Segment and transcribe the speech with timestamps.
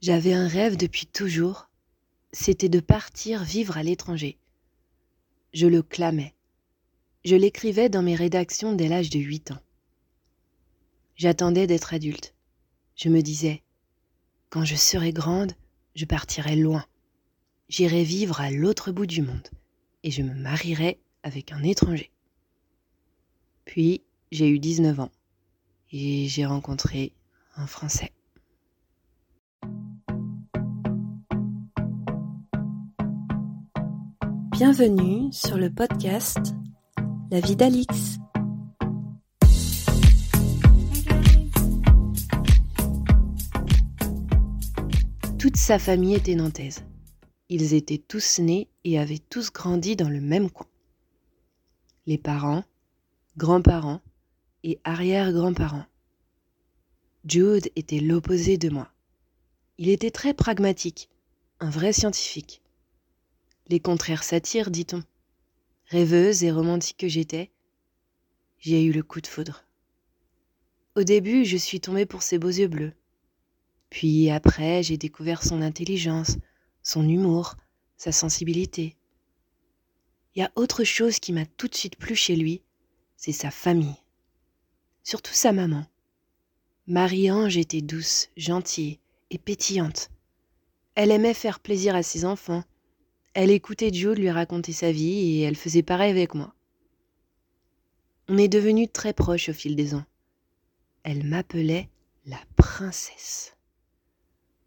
[0.00, 1.68] J'avais un rêve depuis toujours,
[2.32, 4.38] c'était de partir vivre à l'étranger.
[5.52, 6.34] Je le clamais.
[7.26, 9.60] Je l'écrivais dans mes rédactions dès l'âge de 8 ans.
[11.16, 12.34] J'attendais d'être adulte.
[12.96, 13.62] Je me disais,
[14.48, 15.52] quand je serai grande,
[15.94, 16.86] je partirai loin.
[17.68, 19.48] J'irai vivre à l'autre bout du monde
[20.02, 22.10] et je me marierai avec un étranger.
[23.66, 24.00] Puis
[24.32, 25.12] j'ai eu 19 ans
[25.92, 27.12] et j'ai rencontré
[27.56, 28.12] un Français.
[34.62, 36.36] Bienvenue sur le podcast
[37.30, 38.18] La vie d'Alix.
[45.38, 46.84] Toute sa famille était nantaise.
[47.48, 50.66] Ils étaient tous nés et avaient tous grandi dans le même coin.
[52.04, 52.64] Les parents,
[53.38, 54.02] grands-parents
[54.62, 55.86] et arrière-grands-parents.
[57.24, 58.90] Jude était l'opposé de moi.
[59.78, 61.08] Il était très pragmatique,
[61.60, 62.59] un vrai scientifique.
[63.70, 65.04] Les contraires s'attirent, dit-on.
[65.86, 67.52] Rêveuse et romantique que j'étais,
[68.58, 69.64] j'ai eu le coup de foudre.
[70.96, 72.92] Au début, je suis tombée pour ses beaux yeux bleus.
[73.88, 76.36] Puis après, j'ai découvert son intelligence,
[76.82, 77.54] son humour,
[77.96, 78.96] sa sensibilité.
[80.34, 82.62] Il y a autre chose qui m'a tout de suite plu chez lui,
[83.16, 84.02] c'est sa famille.
[85.04, 85.86] Surtout sa maman.
[86.88, 88.98] Marie-Ange était douce, gentille
[89.30, 90.10] et pétillante.
[90.96, 92.64] Elle aimait faire plaisir à ses enfants,
[93.34, 96.54] elle écoutait Jude lui raconter sa vie et elle faisait pareil avec moi.
[98.28, 100.04] On est devenus très proches au fil des ans.
[101.04, 101.88] Elle m'appelait
[102.26, 103.56] la princesse.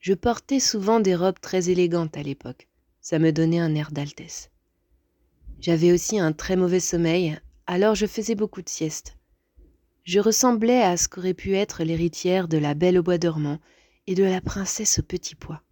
[0.00, 2.68] Je portais souvent des robes très élégantes à l'époque.
[3.00, 4.50] Ça me donnait un air d'altesse.
[5.60, 9.16] J'avais aussi un très mauvais sommeil, alors je faisais beaucoup de siestes.
[10.04, 13.60] Je ressemblais à ce qu'aurait pu être l'héritière de la belle au bois dormant
[14.06, 15.63] et de la princesse au petit pois.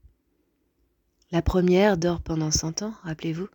[1.33, 3.49] La première dort pendant cent ans, rappelez-vous,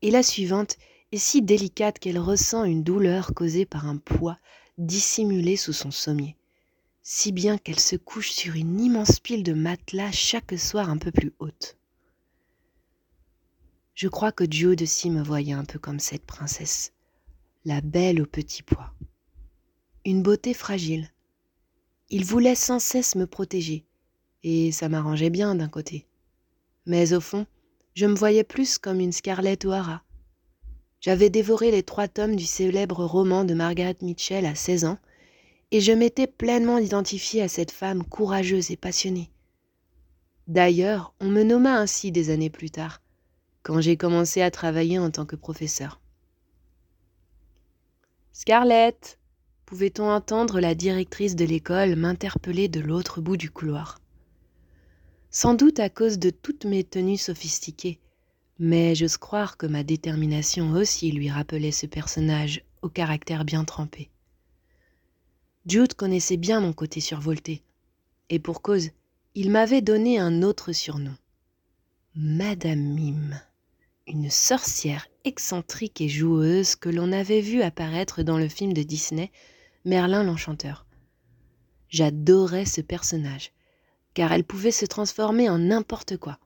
[0.00, 0.78] et la suivante
[1.10, 4.38] est si délicate qu'elle ressent une douleur causée par un poids
[4.78, 6.36] dissimulé sous son sommier,
[7.02, 11.10] si bien qu'elle se couche sur une immense pile de matelas chaque soir un peu
[11.10, 11.76] plus haute.
[13.96, 16.92] Je crois que Jude aussi me voyait un peu comme cette princesse,
[17.64, 18.94] la belle au petit pois.
[20.04, 21.10] Une beauté fragile.
[22.08, 23.84] Il voulait sans cesse me protéger,
[24.44, 26.06] et ça m'arrangeait bien d'un côté
[26.86, 27.46] mais au fond,
[27.94, 30.02] je me voyais plus comme une Scarlett O'Hara.
[31.00, 34.98] J'avais dévoré les trois tomes du célèbre roman de Margaret Mitchell à 16 ans,
[35.70, 39.30] et je m'étais pleinement identifiée à cette femme courageuse et passionnée.
[40.46, 43.00] D'ailleurs, on me nomma ainsi des années plus tard,
[43.62, 46.00] quand j'ai commencé à travailler en tant que professeur.
[48.32, 49.18] Scarlett
[49.64, 54.00] pouvait-on entendre la directrice de l'école m'interpeller de l'autre bout du couloir?
[55.30, 58.00] Sans doute à cause de toutes mes tenues sophistiquées,
[58.58, 64.10] mais j'ose croire que ma détermination aussi lui rappelait ce personnage au caractère bien trempé.
[65.66, 67.62] Jude connaissait bien mon côté survolté,
[68.28, 68.90] et pour cause,
[69.34, 71.14] il m'avait donné un autre surnom.
[72.14, 73.40] Madame Mime,
[74.06, 79.30] une sorcière excentrique et joueuse que l'on avait vue apparaître dans le film de Disney,
[79.84, 80.86] Merlin l'Enchanteur.
[81.88, 83.52] J'adorais ce personnage,
[84.14, 86.38] car elle pouvait se transformer en n'importe quoi.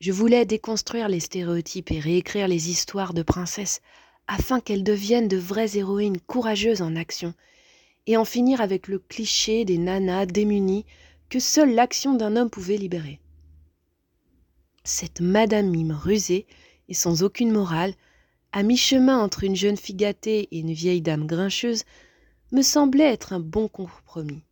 [0.00, 3.80] Je voulais déconstruire les stéréotypes et réécrire les histoires de princesses
[4.26, 7.34] afin qu'elles deviennent de vraies héroïnes courageuses en action,
[8.06, 10.86] et en finir avec le cliché des nanas démunies
[11.28, 13.20] que seule l'action d'un homme pouvait libérer.
[14.84, 16.46] Cette Madame Mime rusée
[16.88, 17.94] et sans aucune morale,
[18.52, 21.84] à mi-chemin entre une jeune fille gâtée et une vieille dame grincheuse,
[22.52, 24.42] me semblait être un bon compromis.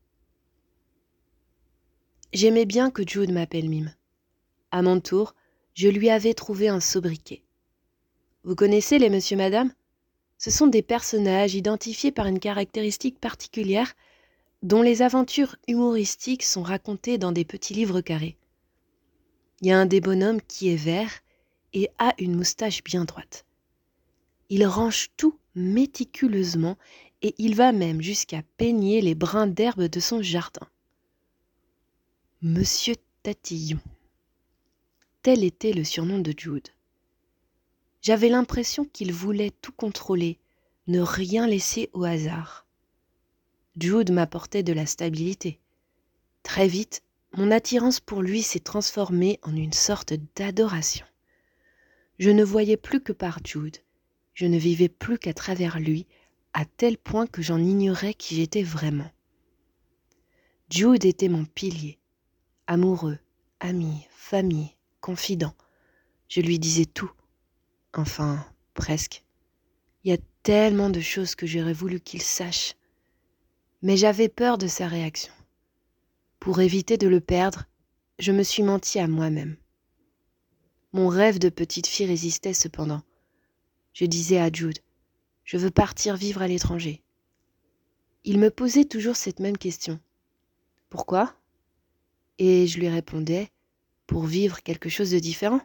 [2.35, 3.95] J'aimais bien que Jude m'appelle Mime.
[4.71, 5.35] À mon tour,
[5.73, 7.43] je lui avais trouvé un sobriquet.
[8.45, 9.73] Vous connaissez les monsieur madame?
[10.37, 13.95] Ce sont des personnages identifiés par une caractéristique particulière
[14.63, 18.37] dont les aventures humoristiques sont racontées dans des petits livres carrés.
[19.63, 21.11] Il y a un des bonhommes qui est vert
[21.73, 23.47] et a une moustache bien droite.
[24.51, 26.77] Il range tout méticuleusement
[27.23, 30.69] et il va même jusqu'à peigner les brins d'herbe de son jardin.
[32.41, 32.95] Monsieur
[33.25, 33.81] Tatillon.
[35.23, 36.69] Tel était le surnom de Jude.
[38.01, 40.39] J'avais l'impression qu'il voulait tout contrôler,
[40.87, 42.65] ne rien laisser au hasard.
[43.77, 45.59] Jude m'apportait de la stabilité.
[46.45, 47.03] Très vite,
[47.37, 51.07] mon attirance pour lui s'est transformée en une sorte d'adoration.
[52.21, 53.79] Je ne voyais plus que par Jude,
[54.35, 56.07] je ne vivais plus qu'à travers lui,
[56.53, 59.11] à tel point que j'en ignorais qui j'étais vraiment.
[60.71, 61.98] Jude était mon pilier,
[62.69, 63.19] amoureux,
[63.61, 65.55] amis, famille, confidents.
[66.29, 67.11] Je lui disais tout.
[67.95, 69.25] Enfin, presque.
[70.05, 72.75] Il y a tellement de choses que j'aurais voulu qu'il sache.
[73.81, 75.33] Mais j'avais peur de sa réaction.
[76.41, 77.65] Pour éviter de le perdre,
[78.19, 79.57] je me suis menti à moi-même.
[80.93, 83.03] Mon rêve de petite fille résistait cependant.
[83.95, 84.79] Je disais à Jude,
[85.45, 87.03] je veux partir vivre à l'étranger.
[88.25, 89.99] Il me posait toujours cette même question.
[90.91, 91.38] Pourquoi?
[92.39, 93.51] Et je lui répondais,
[94.09, 95.61] pour vivre quelque chose de différent.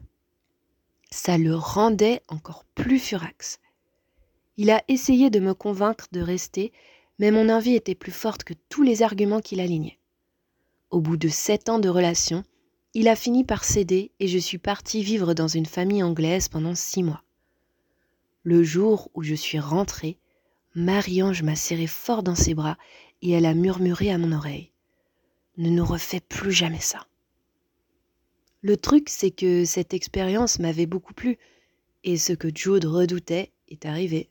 [1.09, 3.59] Ça le rendait encore plus furax.
[4.57, 6.71] Il a essayé de me convaincre de rester,
[7.17, 9.97] mais mon envie était plus forte que tous les arguments qu'il alignait.
[10.91, 12.43] Au bout de sept ans de relation,
[12.93, 16.75] il a fini par céder et je suis partie vivre dans une famille anglaise pendant
[16.75, 17.23] six mois.
[18.43, 20.17] Le jour où je suis rentrée,
[20.75, 22.77] Marie-Ange m'a serré fort dans ses bras
[23.21, 24.72] et elle a murmuré à mon oreille
[25.57, 27.07] Ne nous refais plus jamais ça.
[28.61, 31.37] Le truc, c'est que cette expérience m'avait beaucoup plu
[32.03, 34.29] et ce que Jude redoutait est arrivé.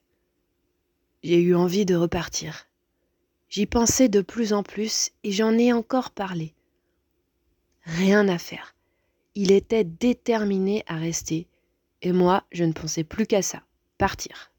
[1.23, 2.67] J'ai eu envie de repartir.
[3.49, 6.55] J'y pensais de plus en plus et j'en ai encore parlé.
[7.85, 8.75] Rien à faire.
[9.35, 11.47] Il était déterminé à rester,
[12.03, 13.63] et moi, je ne pensais plus qu'à ça,
[13.99, 14.53] partir.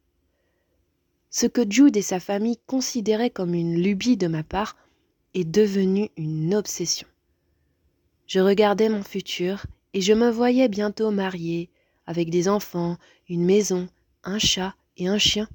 [1.30, 4.78] Ce que Jude et sa famille considéraient comme une lubie de ma part
[5.34, 7.08] est devenu une obsession.
[8.28, 11.70] Je regardais mon futur et je me voyais bientôt mariée,
[12.06, 12.98] avec des enfants,
[13.30, 13.88] une maison,
[14.24, 15.48] un chat et un chien.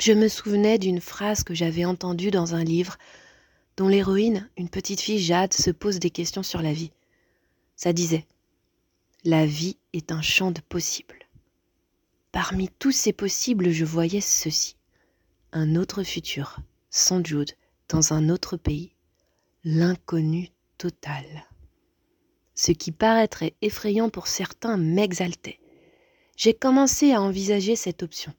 [0.00, 2.96] Je me souvenais d'une phrase que j'avais entendue dans un livre
[3.76, 6.92] dont l'héroïne, une petite fille Jade, se pose des questions sur la vie.
[7.76, 8.26] Ça disait
[9.24, 11.26] La vie est un champ de possibles.
[12.32, 14.76] Parmi tous ces possibles, je voyais ceci
[15.52, 16.58] un autre futur,
[16.90, 17.52] sans Jude,
[17.94, 18.92] un autre pays,
[19.62, 21.24] l'inconnu total.
[22.54, 25.60] Ce qui paraîtrait effrayant pour certains m'exaltait.
[26.36, 28.32] J'ai commencé à envisager cette option.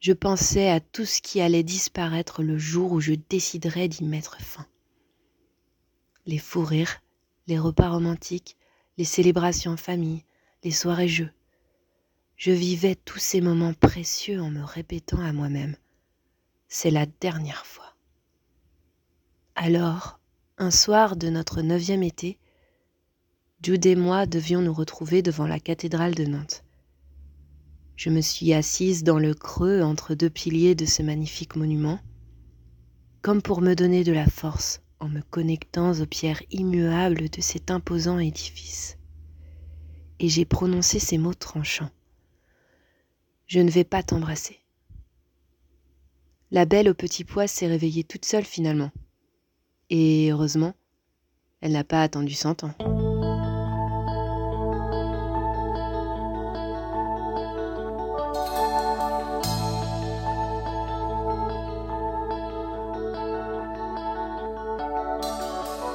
[0.00, 4.40] Je pensais à tout ce qui allait disparaître le jour où je déciderais d'y mettre
[4.40, 4.66] fin.
[6.26, 7.00] Les fous rires,
[7.46, 8.56] les repas romantiques,
[8.98, 10.24] les célébrations en famille,
[10.64, 11.30] les soirées jeux.
[12.36, 15.76] Je vivais tous ces moments précieux en me répétant à moi-même
[16.68, 17.95] C'est la dernière fois.
[19.58, 20.20] Alors,
[20.58, 22.38] un soir de notre neuvième été,
[23.62, 26.62] Jude et moi devions nous retrouver devant la cathédrale de Nantes.
[27.96, 31.98] Je me suis assise dans le creux entre deux piliers de ce magnifique monument,
[33.22, 37.70] comme pour me donner de la force en me connectant aux pierres immuables de cet
[37.70, 38.98] imposant édifice.
[40.20, 41.90] Et j'ai prononcé ces mots tranchants.
[43.46, 44.58] Je ne vais pas t'embrasser.
[46.50, 48.92] La belle au petit pois s'est réveillée toute seule finalement.
[49.88, 50.72] Et heureusement,
[51.60, 52.74] elle n'a pas attendu cent ans.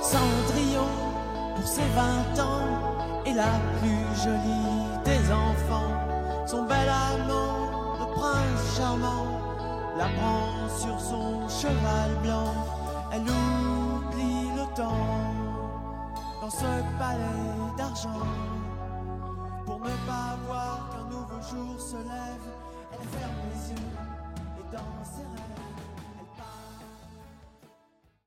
[0.01, 0.87] Cendrillon,
[1.55, 6.47] pour ses vingt ans, est la plus jolie des enfants.
[6.47, 9.27] Son bel amant, le prince charmant,
[9.97, 12.70] la prend sur son cheval blanc.